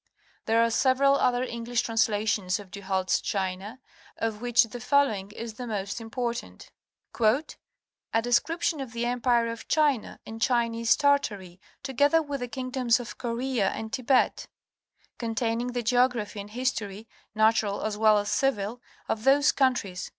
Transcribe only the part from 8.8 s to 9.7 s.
of the empire of